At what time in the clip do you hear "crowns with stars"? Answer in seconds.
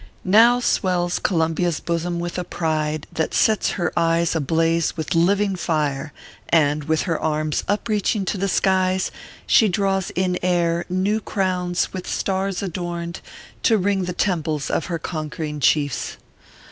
11.19-12.63